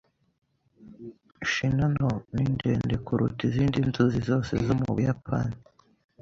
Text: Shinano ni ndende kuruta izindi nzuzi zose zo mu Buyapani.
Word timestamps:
Shinano 1.51 2.09
ni 2.33 2.45
ndende 2.53 2.95
kuruta 3.05 3.41
izindi 3.49 3.77
nzuzi 3.89 4.19
zose 4.29 4.51
zo 4.65 4.73
mu 4.79 4.87
Buyapani. 4.95 5.57